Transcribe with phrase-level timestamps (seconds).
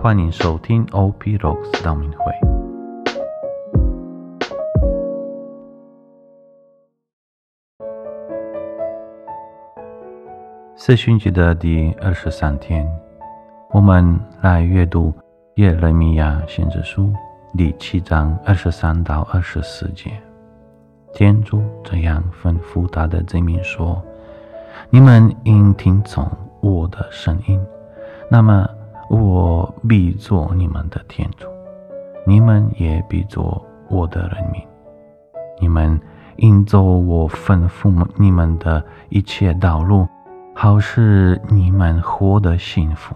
[0.00, 2.32] 欢迎收听 OP Rocks 道明会。
[10.76, 12.88] 四旬节的第二十三天，
[13.70, 15.12] 我们来阅读
[15.56, 17.12] 耶利米亚先知书
[17.56, 20.12] 第七章二十三到二十四节。
[21.12, 24.00] 天主这样吩咐他的子民说
[24.90, 26.30] ：“你们应听从
[26.60, 27.60] 我的声音，
[28.30, 28.64] 那么
[29.08, 31.46] 我必做你们的天主，
[32.26, 34.62] 你们也必做我的人民。
[35.60, 36.00] 你们
[36.36, 40.06] 应走我吩咐你们的一切道路，
[40.54, 43.14] 好使你们活得幸福。”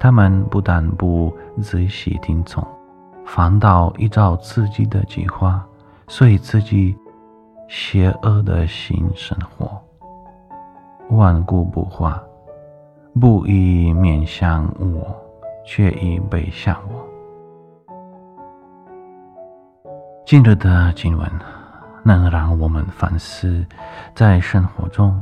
[0.00, 2.66] 他们不但不仔细听从，
[3.26, 5.64] 反倒依照自己的计划。
[6.10, 6.96] 随自己
[7.68, 9.78] 邪恶的心生活，
[11.10, 12.22] 顽固不化，
[13.18, 15.16] 不以面向我，
[15.64, 17.04] 却以背向我。
[20.24, 21.28] 今日的经文
[22.04, 23.66] 能让我们反思，
[24.14, 25.20] 在生活中，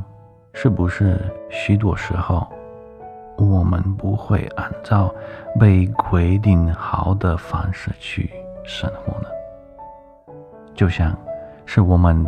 [0.53, 2.45] 是不是许多时候，
[3.35, 5.11] 我们不会按照
[5.59, 8.29] 被规定好的方式去
[8.63, 9.29] 生活呢？
[10.75, 11.17] 就像
[11.65, 12.23] 是我们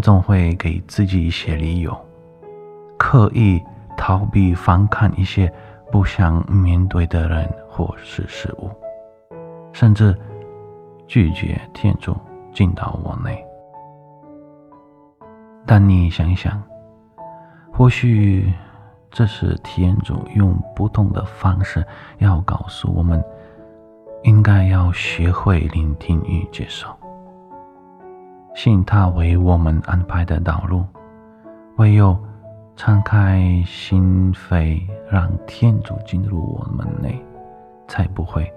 [0.00, 1.94] 总会给自己一些理由，
[2.96, 3.60] 刻意
[4.00, 5.52] 逃避反抗一些
[5.92, 8.70] 不想面对的人或是事物，
[9.74, 10.16] 甚至
[11.06, 12.16] 拒绝天主
[12.50, 13.44] 进到我内。
[15.66, 16.60] 但你想一想，
[17.70, 18.50] 或许
[19.10, 21.86] 这是天主用不同的方式
[22.20, 23.22] 要告诉我们，
[24.22, 26.88] 应该要学会聆听与接受。
[28.54, 30.86] 信他为我们安排的道路，
[31.76, 32.18] 唯有
[32.82, 37.14] 敞开心扉，让天主进入我们内，
[37.86, 38.50] 才不会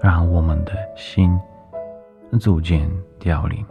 [0.00, 1.36] 让我们的心
[2.38, 3.66] 逐渐凋零。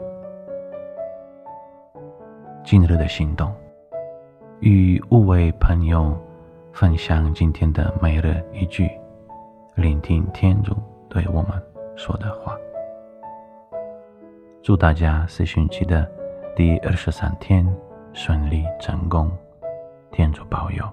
[2.65, 3.49] 今日的行动，
[4.59, 6.13] 与五位朋友
[6.73, 8.91] 分享今天的每日一句，
[9.75, 10.75] 聆听天主
[11.07, 11.51] 对我们
[11.95, 12.57] 说的话。
[14.61, 16.05] 祝大家四旬期的
[16.57, 17.65] 第二十三天
[18.11, 19.31] 顺利成功，
[20.13, 20.85] 天主保佑。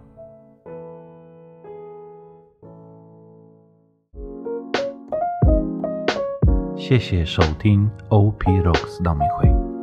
[6.75, 9.80] 谢谢收听 OP Rocks 道明会。